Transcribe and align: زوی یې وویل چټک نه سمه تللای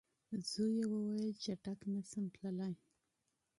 زوی 0.49 0.71
یې 0.79 0.85
وویل 0.93 1.31
چټک 1.43 1.79
نه 1.93 2.01
سمه 2.11 2.29
تللای 2.35 2.73